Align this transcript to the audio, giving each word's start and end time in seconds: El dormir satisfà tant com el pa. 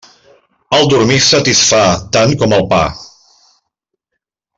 El 0.77 0.87
dormir 0.93 1.17
satisfà 1.25 1.81
tant 2.17 2.33
com 2.45 2.57
el 2.61 2.65
pa. 2.73 2.81